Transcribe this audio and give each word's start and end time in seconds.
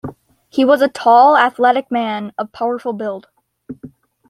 He 0.49 0.65
was 0.65 0.81
a 0.81 0.87
tall 0.87 1.35
and 1.37 1.45
athletic 1.45 1.91
man, 1.91 2.33
of 2.39 2.51
powerful 2.51 2.91
build. 2.91 3.27